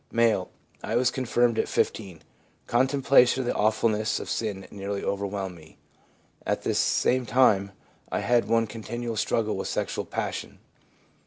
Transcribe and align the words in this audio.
M. 0.11 0.19
i 0.81 0.93
I 0.93 0.95
was 0.95 1.11
confirmed 1.11 1.59
at 1.59 1.67
15; 1.67 2.23
contemplation 2.65 3.41
of 3.41 3.45
the 3.45 3.53
awfulness 3.53 4.19
of 4.19 4.31
sin 4.31 4.67
nearly 4.71 5.03
overwhelmed 5.03 5.55
me. 5.55 5.77
At 6.43 6.63
this 6.63 6.79
same 6.79 7.27
time 7.27 7.71
I 8.11 8.21
had 8.21 8.45
one 8.47 8.65
continual 8.65 9.15
struggle 9.15 9.55
with 9.57 9.67
sexual 9.67 10.05
passion.' 10.05 10.57